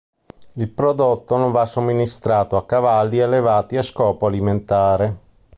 [0.53, 5.17] Il prodotto non va somministrato a cavalli allevati a scopo alimentare.